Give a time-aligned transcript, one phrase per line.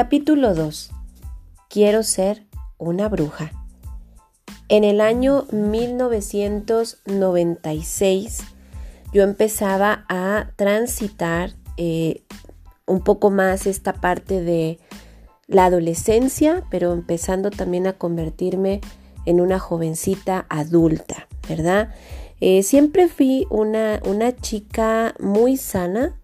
[0.00, 0.90] Capítulo 2.
[1.68, 2.46] Quiero ser
[2.78, 3.50] una bruja.
[4.68, 8.44] En el año 1996
[9.12, 12.22] yo empezaba a transitar eh,
[12.86, 14.78] un poco más esta parte de
[15.48, 18.80] la adolescencia, pero empezando también a convertirme
[19.26, 21.92] en una jovencita adulta, ¿verdad?
[22.40, 26.14] Eh, siempre fui una, una chica muy sana.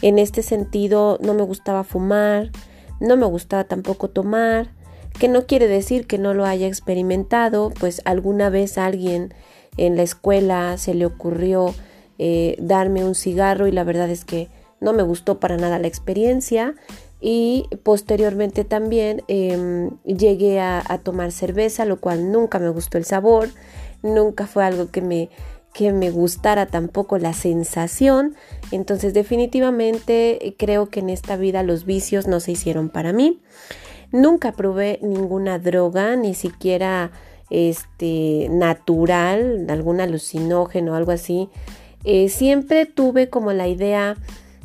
[0.00, 2.52] En este sentido, no me gustaba fumar,
[3.00, 4.70] no me gustaba tampoco tomar,
[5.18, 9.34] que no quiere decir que no lo haya experimentado, pues alguna vez alguien
[9.76, 11.74] en la escuela se le ocurrió
[12.18, 14.48] eh, darme un cigarro y la verdad es que
[14.80, 16.74] no me gustó para nada la experiencia.
[17.18, 23.06] Y posteriormente también em, llegué a, a, tomar cerveza, lo cual nunca me gustó el
[23.06, 23.48] sabor,
[24.02, 25.30] nunca fue algo que me,
[25.76, 28.34] que me gustara tampoco la sensación,
[28.72, 33.42] entonces definitivamente creo que en esta vida los vicios no se hicieron para mí.
[34.10, 37.10] Nunca probé ninguna droga, ni siquiera
[37.50, 41.50] este natural, algún alucinógeno algo así.
[42.04, 44.16] Eh, siempre tuve como la idea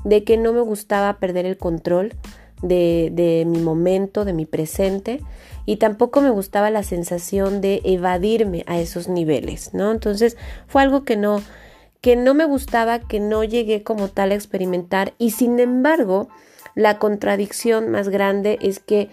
[0.06, 2.14] de que no me gustaba perder el control
[2.62, 5.20] de mi momento, de mi presente,
[5.66, 9.92] y tampoco me gustaba la sensación de evadirme a esos niveles, ¿no?
[9.92, 11.42] Entonces fue algo que no,
[12.02, 16.30] que no me gustaba, que no llegué como tal a experimentar, y sin embargo,
[16.76, 19.10] la contradicción más grande es que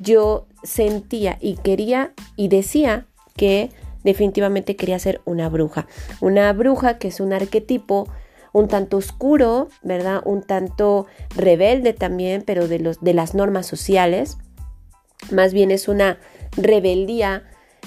[0.00, 3.70] yo sentía y quería y decía que
[4.04, 5.86] definitivamente quería ser una bruja.
[6.20, 8.08] Una bruja que es un arquetipo
[8.52, 10.20] un tanto oscuro, ¿verdad?
[10.24, 14.38] Un tanto rebelde también, pero de, los, de las normas sociales.
[15.30, 16.18] Más bien es una
[16.56, 17.44] rebeldía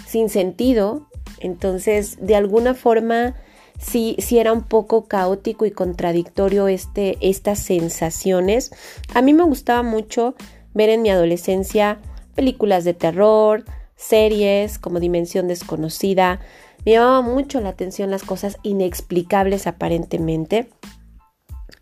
[0.07, 1.07] sin sentido.
[1.39, 3.35] Entonces, de alguna forma,
[3.79, 8.71] sí, sí era un poco caótico y contradictorio este, estas sensaciones.
[9.13, 10.35] A mí me gustaba mucho
[10.73, 11.99] ver en mi adolescencia
[12.35, 13.65] películas de terror,
[13.95, 16.39] series como Dimensión Desconocida.
[16.85, 20.69] Me llamaba mucho la atención las cosas inexplicables aparentemente.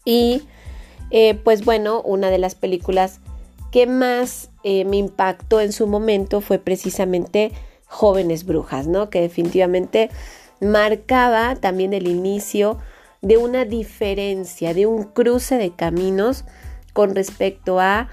[0.06, 0.44] Y
[1.12, 3.20] eh, pues bueno, una de las películas
[3.72, 7.52] que más eh, me impactó en su momento fue precisamente
[7.88, 9.10] Jóvenes Brujas, ¿no?
[9.10, 10.10] Que definitivamente
[10.62, 12.78] marcaba también el inicio
[13.22, 16.46] de una diferencia, de un cruce de caminos
[16.94, 18.10] con respecto a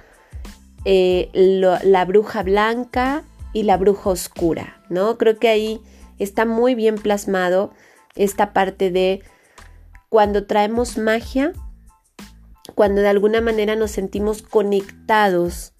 [0.84, 5.18] eh, la bruja blanca y la bruja oscura, ¿no?
[5.18, 5.80] Creo que ahí
[6.18, 7.72] está muy bien plasmado
[8.14, 9.22] esta parte de
[10.08, 11.52] cuando traemos magia,
[12.74, 15.72] cuando de alguna manera nos sentimos conectados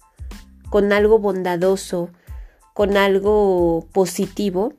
[0.69, 2.09] con algo bondadoso,
[2.73, 4.73] con algo positivo,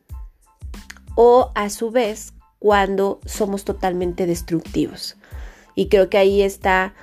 [1.15, 5.17] o a su vez cuando somos totalmente destructivos.
[5.75, 6.95] Y creo que ahí está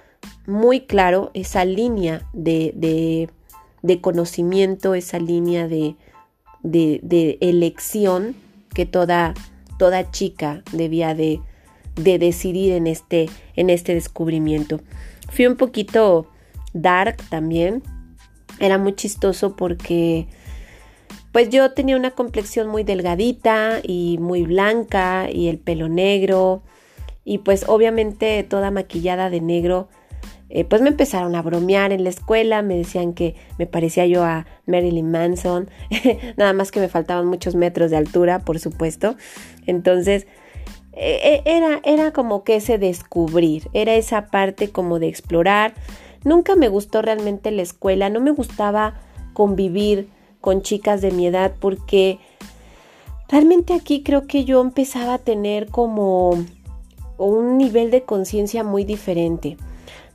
[0.48, 3.30] muy claro esa línea de,
[3.82, 5.96] de conocimiento, esa línea de,
[6.66, 8.36] de, elección
[8.74, 9.34] que toda,
[9.78, 11.40] toda chica debía de,
[11.96, 14.82] de decidir en este, en este descubrimiento.
[15.30, 16.28] Fui un poquito
[16.74, 17.84] dark también.
[18.60, 20.28] Era muy chistoso porque
[21.32, 26.64] pues yo tenía una complexión muy delgadita y muy blanca y el pelo negro
[27.26, 29.90] y pues obviamente toda maquillada de negro
[30.50, 34.24] eh, pues me empezaron a bromear en la escuela, me decían que me parecía yo
[34.24, 35.70] a Marilyn Manson,
[36.38, 39.16] nada más que me faltaban muchos metros de altura, por supuesto.
[39.66, 40.28] Entonces,
[40.94, 45.74] eh, eh, era, era como que ese descubrir, era esa parte como de explorar.
[46.26, 48.96] Nunca me gustó realmente la escuela, no me gustaba
[49.34, 50.10] convivir
[50.42, 52.20] con chicas de mi edad porque
[53.30, 56.32] realmente aquí creo que yo empezaba a tener como
[57.18, 59.56] un nivel de conciencia muy diferente.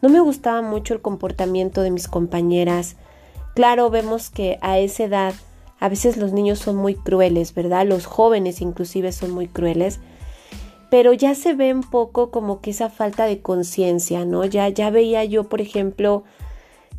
[0.02, 2.96] No me gustaba mucho el comportamiento de mis compañeras.
[3.54, 5.34] Claro, vemos que a esa edad
[5.78, 7.86] a veces los niños son muy crueles, ¿verdad?
[7.86, 10.00] Los jóvenes inclusive son muy crueles.
[10.90, 14.44] Pero ya se ve un poco como que esa falta de conciencia, ¿no?
[14.44, 16.24] Ya, ya veía yo, por ejemplo,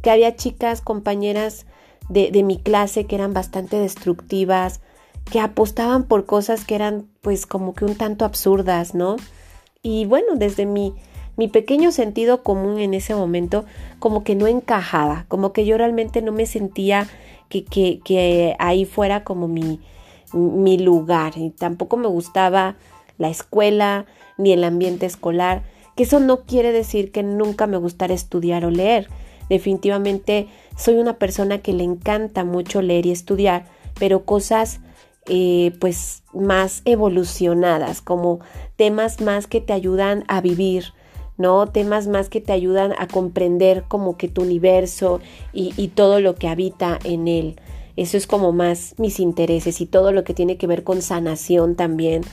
[0.01, 1.65] que había chicas, compañeras
[2.09, 4.79] de, de mi clase que eran bastante destructivas,
[5.29, 9.17] que apostaban por cosas que eran pues como que un tanto absurdas, ¿no?
[9.83, 10.95] Y bueno, desde mi
[11.37, 13.65] mi pequeño sentido común en ese momento
[13.99, 17.07] como que no encajaba, como que yo realmente no me sentía
[17.49, 19.79] que, que, que ahí fuera como mi,
[20.33, 22.75] mi lugar y tampoco me gustaba
[23.21, 24.05] la escuela
[24.37, 25.63] ni el ambiente escolar,
[25.95, 29.07] que eso no quiere decir que nunca me gustara estudiar o leer.
[29.47, 33.65] Definitivamente soy una persona que le encanta mucho leer y estudiar,
[33.99, 34.79] pero cosas
[35.27, 38.39] eh, pues más evolucionadas, como
[38.75, 40.93] temas más que te ayudan a vivir,
[41.37, 41.67] ¿no?
[41.67, 45.19] Temas más que te ayudan a comprender como que tu universo
[45.53, 47.59] y, y todo lo que habita en él.
[47.97, 51.75] Eso es como más mis intereses y todo lo que tiene que ver con sanación
[51.75, 52.23] también.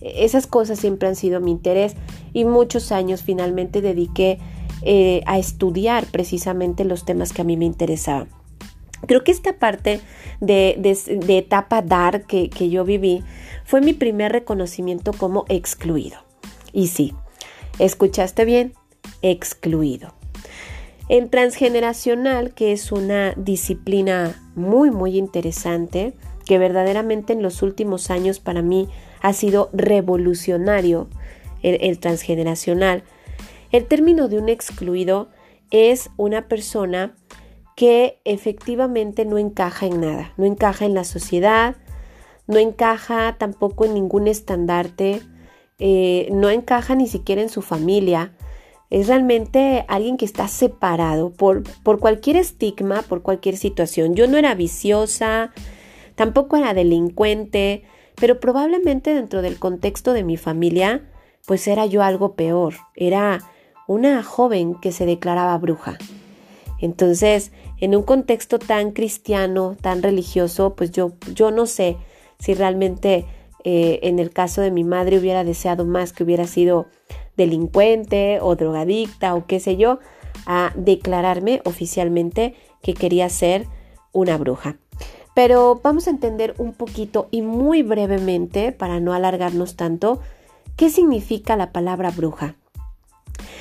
[0.00, 1.94] Esas cosas siempre han sido mi interés
[2.32, 4.38] y muchos años finalmente dediqué
[4.82, 8.28] eh, a estudiar precisamente los temas que a mí me interesaban.
[9.06, 10.00] Creo que esta parte
[10.40, 10.78] de,
[11.28, 13.22] etapa dark que, que yo viví
[13.64, 16.18] fue mi primer reconocimiento como excluido.
[16.72, 17.14] Y sí,
[17.78, 18.74] escuchaste bien,
[19.22, 20.14] excluido.
[21.08, 26.14] El transgeneracional, que es una disciplina muy, muy interesante,
[26.44, 28.88] que verdaderamente en los últimos años para mí
[29.26, 31.08] ha sido revolucionario,
[31.60, 33.02] el, transgeneracional.
[33.72, 35.30] El término de un excluido
[35.72, 37.16] es una persona
[37.74, 41.74] que efectivamente no encaja en nada, no encaja en la sociedad,
[42.46, 45.22] no encaja tampoco en ningún estandarte,
[45.80, 48.32] eh, no encaja ni siquiera en su familia,
[48.90, 54.14] es realmente alguien que está separado por, por cualquier estigma, por cualquier situación.
[54.14, 55.50] Yo no era viciosa,
[56.14, 57.82] tampoco era delincuente,
[58.16, 61.02] pero probablemente dentro del contexto de mi familia,
[61.46, 62.74] pues era yo algo peor.
[62.94, 63.40] Era
[63.86, 65.98] una joven que se declaraba bruja.
[66.80, 71.96] Entonces, en un contexto tan cristiano, tan religioso, pues yo, yo no sé
[72.38, 73.26] si realmente
[73.64, 76.86] eh, en el caso de mi madre hubiera deseado más que hubiera sido
[77.36, 79.98] delincuente o drogadicta o qué sé yo,
[80.46, 83.66] a declararme oficialmente que quería ser
[84.12, 84.76] una bruja.
[85.36, 90.18] Pero vamos a entender un poquito y muy brevemente, para no alargarnos tanto,
[90.76, 92.54] qué significa la palabra bruja.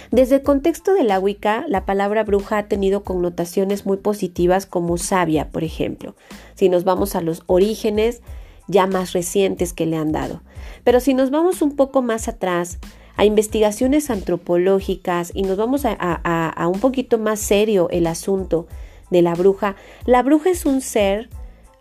[0.09, 4.97] Desde el contexto de la Wicca, la palabra bruja ha tenido connotaciones muy positivas como
[4.97, 6.15] sabia, por ejemplo,
[6.53, 8.21] si nos vamos a los orígenes
[8.69, 10.43] ya más recientes que le han dado.
[10.85, 12.79] Pero si nos vamos un poco más atrás,
[13.17, 18.65] a investigaciones antropológicas y nos vamos a, un poquito más serio el asunto
[19.09, 19.75] de la bruja,
[20.05, 21.27] la bruja es un ser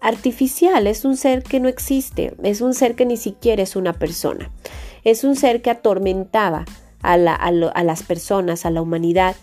[0.05, 3.95] artificial, es un ser que no existe, es un ser que ni siquiera es una
[3.95, 4.51] persona,
[5.03, 6.67] es un ser que atormentaba
[7.01, 9.35] a, las personas, a la humanidad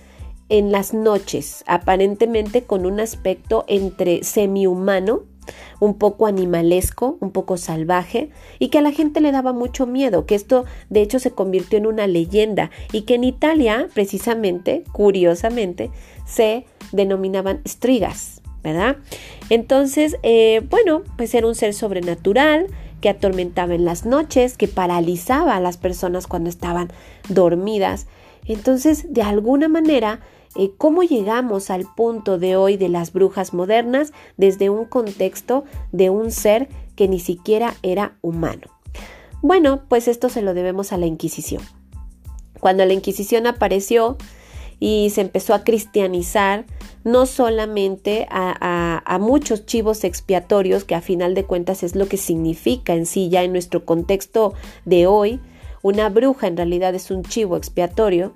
[0.49, 5.23] en las noches, aparentemente con un aspecto entre semi-humano
[5.79, 8.29] un poco animalesco, un poco salvaje,
[8.59, 11.79] y que a la gente le daba mucho miedo, que esto de hecho se convirtió
[11.79, 15.89] en una leyenda, y que en Italia, precisamente, curiosamente,
[16.25, 18.97] se denominaban strigas, ¿verdad?
[19.49, 22.67] Entonces, eh, bueno, pues era un ser sobrenatural
[23.01, 26.91] que atormentaba en las noches, que paralizaba a las personas cuando estaban
[27.29, 28.07] dormidas.
[28.45, 30.21] Entonces, de alguna manera,
[30.55, 36.09] eh, cómo llegamos al punto de hoy de las brujas modernas desde un contexto de
[36.09, 38.67] un ser que ni siquiera era humano.
[39.41, 41.63] Bueno, pues esto se lo debemos a la Inquisición.
[42.59, 44.17] Cuando la Inquisición apareció
[44.79, 46.65] y se empezó a cristianizar,
[47.03, 52.93] no solamente a, muchos chivos expiatorios, que a final de cuentas es lo que significa
[52.93, 54.53] en sí ya en nuestro contexto
[54.85, 55.39] de hoy,
[55.81, 58.33] una bruja en realidad es un chivo expiatorio,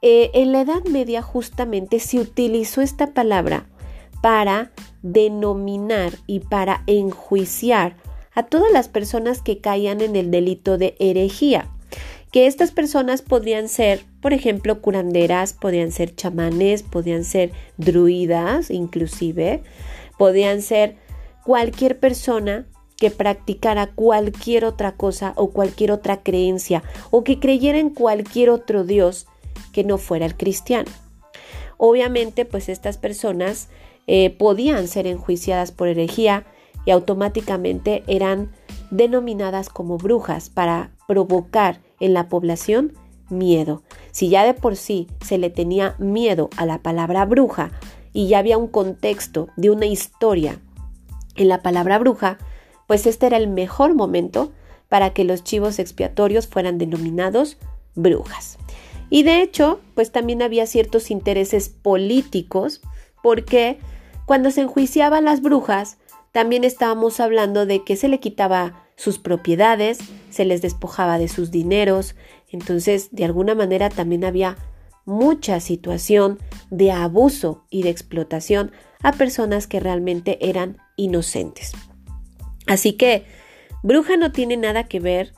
[0.00, 3.66] eh, en la Edad Media justamente se utilizó esta palabra
[4.20, 4.72] para
[5.02, 7.96] denominar y para enjuiciar
[8.34, 11.68] a todas las personas que caían en el delito de herejía,
[12.32, 19.62] que estas personas podrían ser, por ejemplo, curanderas, podían ser chamanes, podían ser druidas inclusive,
[20.18, 20.96] podían ser
[21.44, 27.90] cualquier persona que practicara cualquier otra cosa o cualquier otra creencia o que creyera en
[27.90, 29.26] cualquier otro dios
[29.72, 30.90] que no fuera el cristiano.
[31.76, 33.68] Obviamente, pues estas personas
[34.06, 36.46] eh, podían ser enjuiciadas por herejía
[36.86, 38.52] y automáticamente eran
[38.90, 42.92] denominadas como brujas para provocar en la población
[43.30, 43.82] miedo.
[44.10, 47.70] Si ya de por sí se le tenía miedo a la palabra bruja
[48.12, 50.60] y ya había un contexto de una historia
[51.36, 52.38] en la palabra bruja,
[52.86, 54.52] pues este era el mejor momento
[54.88, 57.56] para que los chivos expiatorios fueran denominados
[57.94, 58.58] brujas.
[59.08, 62.82] Y de hecho, pues también había ciertos intereses políticos,
[63.22, 63.78] porque
[64.26, 65.98] cuando se enjuiciaban las brujas,
[66.32, 69.98] también estábamos hablando de que se le quitaba sus propiedades,
[70.30, 72.14] se les despojaba de sus dineros,
[72.50, 74.56] entonces de alguna manera también había
[75.04, 76.38] mucha situación
[76.70, 78.72] de abuso y de explotación
[79.02, 81.72] a personas que realmente eran inocentes.
[82.66, 83.24] Así que
[83.82, 85.32] bruja no tiene nada que ver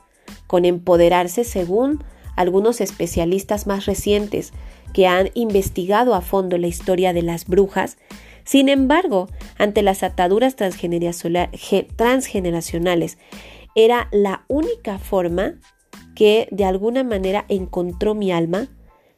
[0.47, 2.03] con empoderarse según
[2.35, 4.53] algunos especialistas más recientes
[4.93, 7.97] que han investigado a fondo la historia de las brujas,
[8.45, 13.17] sin embargo, ante las ataduras transgeneracionales,
[13.73, 15.55] era la única forma
[16.15, 18.67] que de alguna manera encontró mi alma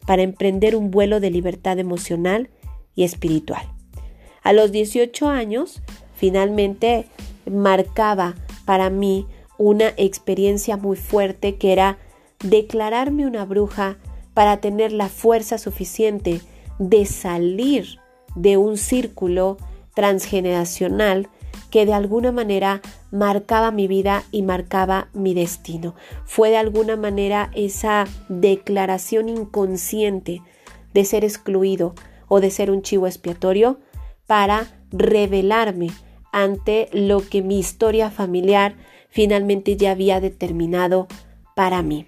[0.08, 2.50] para emprender un vuelo de libertad emocional
[2.96, 3.62] y espiritual.
[4.44, 5.82] A los 18 años,
[6.16, 7.06] finalmente
[7.46, 11.98] marcaba para mí una experiencia muy fuerte que era
[12.40, 13.98] declararme una bruja
[14.34, 16.40] para tener la fuerza suficiente
[16.80, 18.00] de salir
[18.38, 19.58] de un círculo
[19.94, 21.28] transgeneracional
[21.72, 25.96] que de alguna manera marcaba mi vida y marcaba mi destino.
[26.26, 30.42] Fue de alguna manera esa declaración inconsciente
[30.94, 31.96] de ser excluido
[32.28, 33.80] o de ser un chivo expiatorio
[34.28, 35.90] para revelarme
[36.32, 38.76] ante lo que mi historia familiar
[39.10, 41.08] finalmente ya había determinado
[41.56, 42.08] para mí.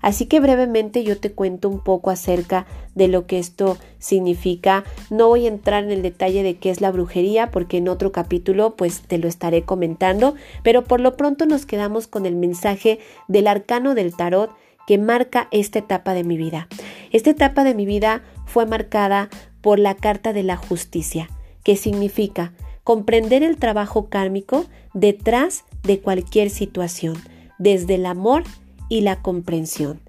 [0.00, 4.84] Así que brevemente yo te cuento un poco acerca de lo que esto significa.
[5.10, 8.12] No voy a entrar en el detalle de qué es la brujería porque en otro
[8.12, 12.98] capítulo pues te lo estaré comentando, pero por lo pronto nos quedamos con el mensaje
[13.28, 14.50] del arcano del tarot
[14.86, 16.68] que marca esta etapa de mi vida.
[17.12, 19.28] Esta etapa de mi vida fue marcada
[19.60, 21.28] por la carta de la justicia,
[21.62, 22.52] que significa
[22.84, 27.16] comprender el trabajo kármico detrás de cualquier situación,
[27.58, 28.42] desde el amor
[28.92, 30.02] y la comprensión.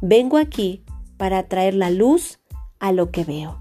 [0.00, 0.82] Vengo aquí
[1.18, 2.38] para traer la luz
[2.78, 3.60] a lo que veo,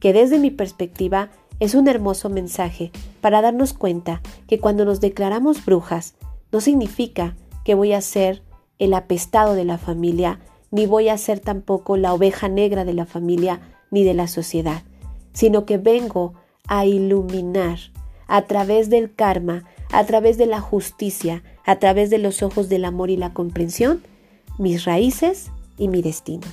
[0.00, 1.30] que desde mi perspectiva
[1.60, 2.92] es un hermoso mensaje
[3.22, 6.14] para darnos cuenta que cuando nos declaramos brujas,
[6.52, 8.42] no significa que voy a ser
[8.78, 13.06] el apestado de la familia, ni voy a ser tampoco la oveja negra de la
[13.06, 14.82] familia ni de la sociedad,
[15.32, 16.34] sino que vengo
[16.66, 17.78] a iluminar
[18.26, 22.84] a través del karma, a través de la justicia, a través de los ojos del
[22.84, 24.02] amor y la comprensión,
[24.58, 26.46] mis raíces y mi destino.